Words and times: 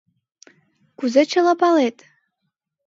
—Кузе 0.97 1.23
чыла 1.31 1.53
палет? 1.61 1.97